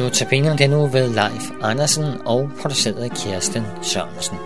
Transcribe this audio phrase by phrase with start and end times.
[0.00, 4.36] Notabene den nu ved Leif Andersen og produceret af Kirsten Sørensen.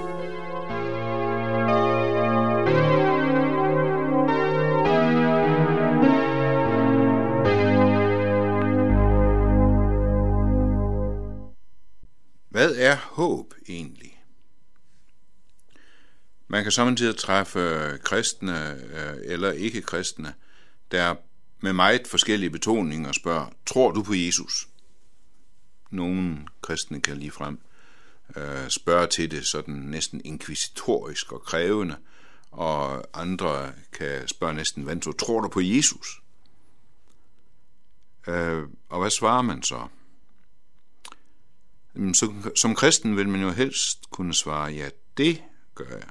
[12.51, 14.21] Hvad er håb egentlig?
[16.49, 20.35] Man kan samtidig træffe kristne øh, eller ikke-kristne,
[20.91, 21.15] der
[21.61, 24.69] med meget forskellige betoninger spørger, tror du på Jesus?
[25.91, 27.59] Nogen kristne kan lige frem
[28.37, 31.97] øh, spørge til det sådan næsten inkvisitorisk og krævende,
[32.51, 36.23] og andre kan spørge næsten, hvad tror du på Jesus?
[38.27, 39.89] Øh, og hvad svarer man så?
[42.13, 45.43] Som, som kristen vil man jo helst kunne svare, ja, det
[45.75, 46.09] gør jeg.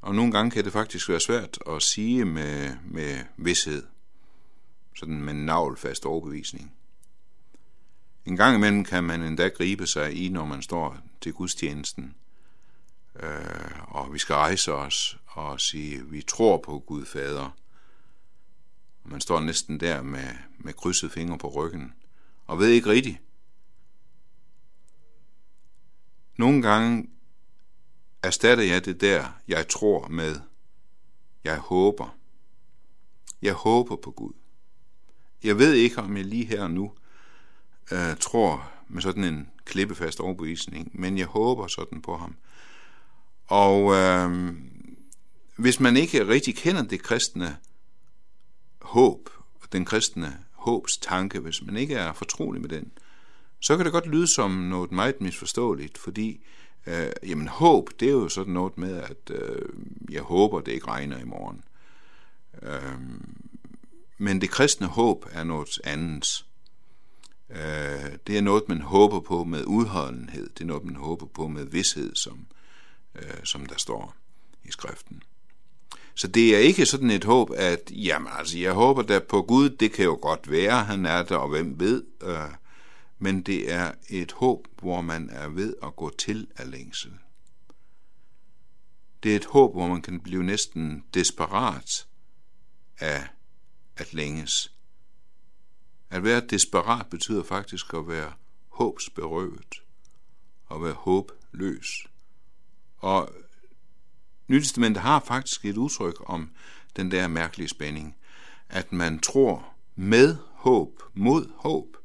[0.00, 3.82] Og nogle gange kan det faktisk være svært at sige med, med vidshed,
[4.96, 6.72] sådan med navlfast overbevisning.
[8.26, 12.14] En gang imellem kan man endda gribe sig i, når man står til gudstjenesten,
[13.16, 17.56] øh, og vi skal rejse os og sige, vi tror på Gud Fader.
[19.04, 20.28] Man står næsten der med,
[20.58, 21.92] med krydset fingre på ryggen,
[22.46, 23.18] og ved ikke rigtigt.
[26.36, 27.10] Nogle gange
[28.22, 30.40] erstatter jeg det der, jeg tror med,
[31.44, 32.16] jeg håber.
[33.42, 34.32] Jeg håber på Gud.
[35.42, 36.92] Jeg ved ikke, om jeg lige her og nu
[37.90, 42.36] øh, tror med sådan en klippefast overbevisning, men jeg håber sådan på ham.
[43.46, 44.54] Og øh,
[45.56, 47.56] hvis man ikke rigtig kender det kristne
[48.80, 49.30] håb,
[49.72, 52.92] den kristne håbs tanke, hvis man ikke er fortrolig med den,
[53.60, 56.44] så kan det godt lyde som noget meget misforståeligt, fordi
[56.86, 59.68] øh, jamen håb, det er jo sådan noget med, at øh,
[60.10, 61.64] jeg håber, det ikke regner i morgen.
[62.62, 63.00] Øh,
[64.18, 66.44] men det kristne håb er noget andet.
[67.52, 70.50] Øh, det er noget, man håber på med udholdenhed.
[70.50, 72.46] Det er noget, man håber på med vidshed, som,
[73.14, 74.16] øh, som der står
[74.64, 75.22] i skriften.
[76.14, 79.70] Så det er ikke sådan et håb, at jamen altså, jeg håber da på Gud,
[79.70, 82.04] det kan jo godt være, han er der, og hvem ved.
[82.22, 82.38] Øh,
[83.18, 87.12] men det er et håb, hvor man er ved at gå til af længsel.
[89.22, 92.06] Det er et håb, hvor man kan blive næsten desperat
[92.98, 93.26] af
[93.96, 94.71] at længes.
[96.12, 98.32] At være desperat betyder faktisk at være
[98.68, 99.82] håbsberøvet
[100.66, 102.06] og være håbløs.
[102.98, 103.32] Og
[104.48, 106.50] Nytestamentet har faktisk et udtryk om
[106.96, 108.16] den der mærkelige spænding,
[108.68, 111.96] at man tror med håb, mod håb.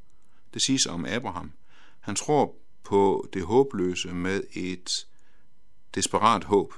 [0.54, 1.52] Det siges om Abraham.
[2.00, 5.08] Han tror på det håbløse med et
[5.96, 6.74] desperat håb.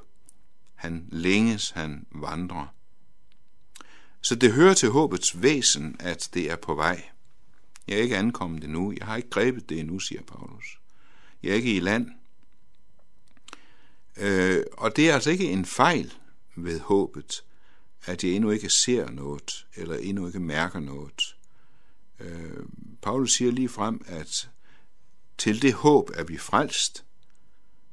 [0.76, 2.68] Han længes, han vandrer.
[4.22, 7.10] Så det hører til håbets væsen, at det er på vej.
[7.90, 8.94] Jeg er ikke ankommet endnu.
[8.98, 10.80] Jeg har ikke grebet det endnu, siger Paulus.
[11.44, 12.12] Jeg er ikke i land.
[14.18, 16.14] Øh, og det er altså ikke en fejl
[16.56, 17.44] ved håbet,
[18.06, 21.36] at jeg endnu ikke ser noget, eller endnu ikke mærker noget.
[22.20, 22.66] Øh,
[23.02, 24.50] Paulus siger lige frem, at
[25.38, 27.06] til det håb er vi frelst,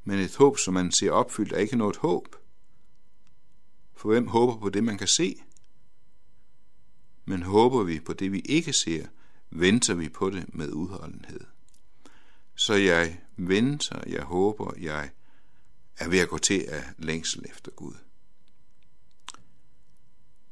[0.05, 2.37] men et håb, som man ser opfyldt, er ikke noget håb.
[3.95, 5.43] For hvem håber på det, man kan se?
[7.25, 9.06] Men håber vi på det, vi ikke ser,
[9.51, 11.41] venter vi på det med udholdenhed.
[12.55, 15.11] Så jeg venter, jeg håber, jeg
[15.97, 17.95] er ved at gå til af længsel efter Gud.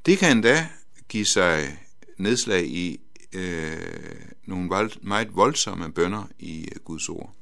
[0.06, 0.68] Det kan endda
[1.08, 1.78] give sig
[2.16, 3.00] nedslag i
[3.32, 7.34] øh, nogle vold, meget voldsomme bønder i øh, Guds ord.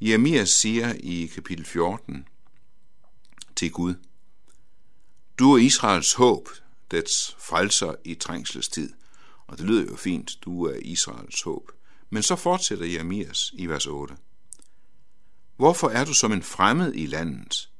[0.00, 2.28] Jeremias siger i kapitel 14
[3.56, 3.94] til Gud,
[5.38, 6.48] Du er Israels håb,
[6.90, 8.90] dets frelser i trængselstid.
[9.46, 11.70] Og det lyder jo fint, du er Israels håb.
[12.10, 14.16] Men så fortsætter Jeremias i vers 8.
[15.56, 17.70] Hvorfor er du som en fremmed i landet,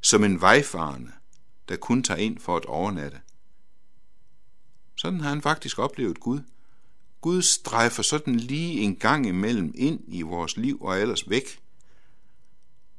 [0.00, 1.12] som en vejfarende,
[1.68, 3.20] der kun tager ind for at overnatte?
[4.96, 6.40] Sådan har han faktisk oplevet Gud.
[7.20, 11.60] Gud strejfer sådan lige en gang imellem ind i vores liv og ellers væk.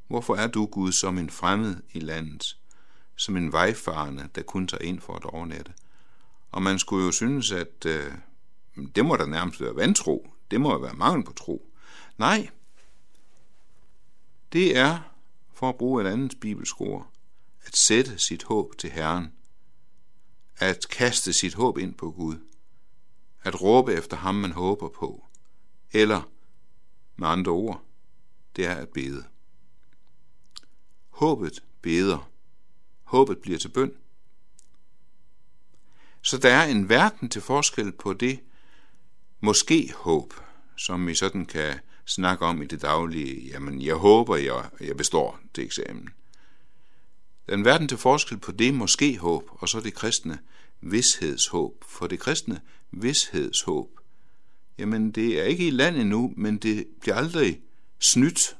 [0.08, 2.58] Hvorfor er du, Gud, som en fremmed i landet,
[3.16, 5.74] som en vejfarende, der kun tager ind for at overnatte?
[6.56, 8.14] Og man skulle jo synes, at øh,
[8.96, 10.30] det må da nærmest være vantro.
[10.52, 11.72] Det må være mangel på tro.
[12.18, 12.50] Nej,
[14.54, 15.00] det er,
[15.54, 17.12] for at bruge et andet bibelsk ord,
[17.66, 19.34] at sætte sit håb til Herren,
[20.58, 22.38] at kaste sit håb ind på Gud,
[23.44, 25.26] at råbe efter ham, man håber på,
[25.92, 26.30] eller
[27.16, 27.84] med andre ord,
[28.56, 29.24] det er at bede.
[31.10, 32.30] Håbet beder.
[33.04, 33.94] Håbet bliver til bøn.
[36.26, 38.40] Så der er en verden til forskel på det
[39.40, 40.34] måske håb,
[40.76, 43.48] som vi sådan kan snakke om i det daglige.
[43.48, 46.10] Jamen, jeg håber, jeg, jeg består til eksamen.
[47.46, 50.40] Der er en verden til forskel på det måske håb, og så det kristne
[50.82, 51.84] vidshedshåb.
[51.88, 52.62] For det kristne
[52.92, 53.90] vidshedshåb,
[54.78, 57.62] jamen det er ikke i land endnu, men det bliver aldrig
[58.00, 58.58] snydt.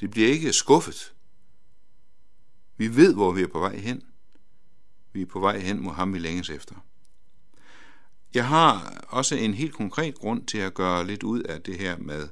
[0.00, 1.14] Det bliver ikke skuffet.
[2.76, 4.02] Vi ved, hvor vi er på vej hen.
[5.14, 6.74] Vi er på vej hen mod ham, vi længes efter.
[8.34, 11.96] Jeg har også en helt konkret grund til at gøre lidt ud af det her
[11.98, 12.28] med,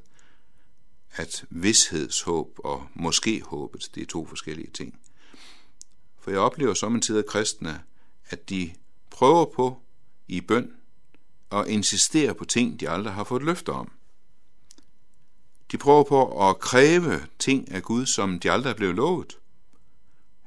[1.12, 5.00] at vidshedshåb og måske håbet, det er to forskellige ting.
[6.20, 7.82] For jeg oplever som en tid af kristne,
[8.29, 8.75] at de
[9.11, 9.82] prøver på
[10.28, 10.73] i bøn
[11.50, 13.93] og insistere på ting, de aldrig har fået løfter om.
[15.73, 19.38] De prøver på at kræve ting af Gud, som de aldrig er blevet lovet.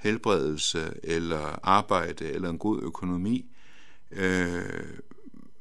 [0.05, 3.45] Helbredelse, eller arbejde, eller en god økonomi,
[4.11, 4.63] øh,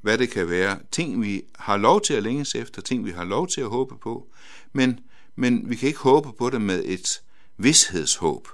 [0.01, 0.79] hvad det kan være.
[0.91, 3.99] Ting, vi har lov til at længes efter, ting, vi har lov til at håbe
[3.99, 4.29] på,
[4.73, 5.01] men,
[5.37, 7.23] men vi kan ikke håbe på det med et
[7.57, 8.49] vidshedshåb.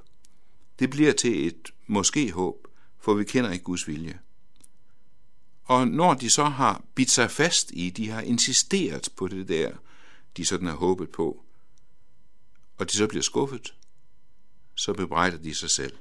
[0.79, 2.69] Det bliver til et måske håb,
[3.01, 4.19] for vi kender ikke Guds vilje.
[5.65, 9.73] Og når de så har bidt sig fast i, de har insisteret på det der,
[10.37, 11.45] de sådan har håbet på,
[12.79, 13.75] og de så bliver skuffet,
[14.81, 15.99] så bebrejder de sig selv.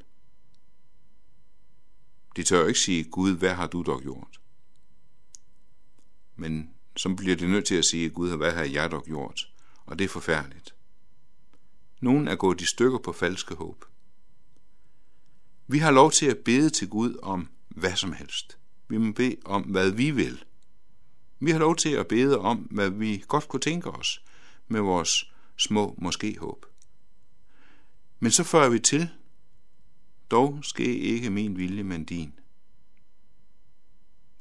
[2.35, 4.39] De tør ikke sige, Gud, hvad har du dog gjort?
[6.35, 9.53] Men så bliver de nødt til at sige, Gud, hvad har jeg dog gjort?
[9.85, 10.75] Og det er forfærdeligt.
[12.01, 13.85] Nogen er gået i stykker på falske håb.
[15.67, 18.57] Vi har lov til at bede til Gud om hvad som helst.
[18.87, 20.43] Vi må bede om, hvad vi vil.
[21.39, 24.23] Vi har lov til at bede om, hvad vi godt kunne tænke os
[24.67, 26.68] med vores små måske håb.
[28.19, 29.09] Men så fører vi til,
[30.31, 32.33] dog ske ikke min vilje, men din.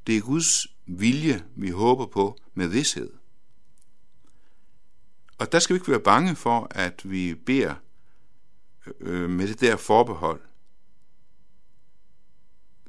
[0.07, 3.13] Det er Guds vilje, vi håber på med vidshed.
[5.39, 7.75] Og der skal vi ikke være bange for, at vi beder
[9.01, 10.41] øh, med det der forbehold.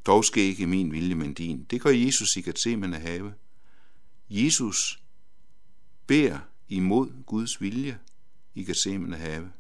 [0.05, 1.63] Dog ske ikke min vilje, men din.
[1.63, 3.33] Det gør Jesus i Gethsemane have.
[4.29, 5.03] Jesus
[6.07, 7.99] beder imod Guds vilje
[8.55, 9.51] i Gethsemane have.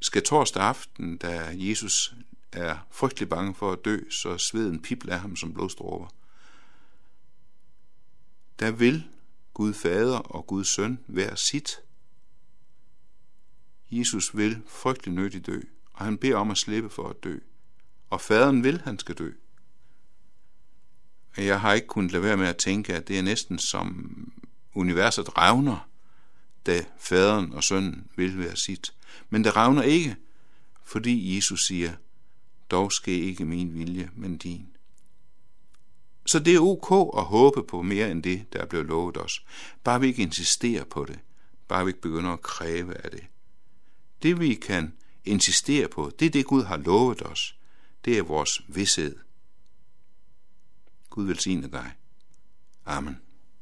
[0.00, 2.14] Skal torsdag aften, da Jesus
[2.52, 6.08] er frygtelig bange for at dø, så sveden pipler ham som blodstråber.
[8.60, 9.04] Der vil
[9.54, 11.78] Gud Fader og Gud Søn være sit.
[13.90, 15.60] Jesus vil frygtelig nødigt dø,
[15.92, 17.38] og han beder om at slippe for at dø.
[18.10, 19.32] Og faderen vil, han skal dø.
[21.36, 24.08] Jeg har ikke kunnet lade være med at tænke, at det er næsten som
[24.74, 25.89] universet revner,
[26.66, 28.94] da faderen og sønnen vil være sit.
[29.30, 30.16] Men det ravner ikke,
[30.84, 31.92] fordi Jesus siger,
[32.70, 34.66] dog ske ikke min vilje, men din.
[36.26, 39.44] Så det er ok at håbe på mere end det, der er blevet lovet os.
[39.84, 41.18] Bare vi ikke insisterer på det.
[41.68, 43.24] Bare vi ikke begynder at kræve af det.
[44.22, 47.56] Det vi kan insistere på, det er det Gud har lovet os.
[48.04, 49.18] Det er vores vidshed.
[51.10, 51.92] Gud velsigne dig.
[52.86, 53.16] Amen.